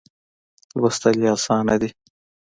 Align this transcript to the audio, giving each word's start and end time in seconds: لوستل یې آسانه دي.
لوستل 0.77 1.15
یې 1.23 1.29
آسانه 1.35 1.75
دي. 1.81 1.89